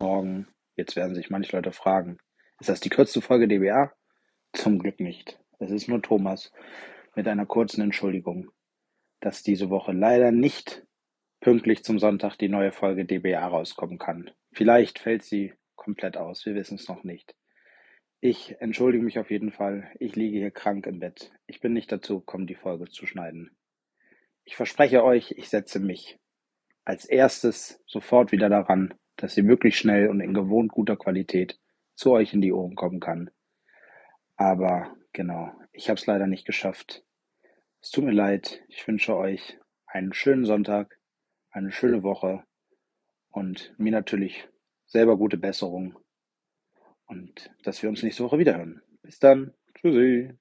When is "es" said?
5.58-5.72, 16.76-16.86, 35.98-36.06, 37.80-37.90